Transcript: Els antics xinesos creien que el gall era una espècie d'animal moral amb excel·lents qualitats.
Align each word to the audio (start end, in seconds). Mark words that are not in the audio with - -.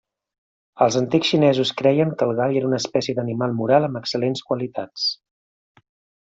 Els 0.85 0.95
antics 1.01 1.29
xinesos 1.33 1.71
creien 1.81 2.13
que 2.21 2.27
el 2.29 2.33
gall 2.39 2.57
era 2.61 2.71
una 2.71 2.79
espècie 2.85 3.15
d'animal 3.19 3.55
moral 3.61 3.87
amb 3.91 4.01
excel·lents 4.01 4.43
qualitats. 4.49 5.07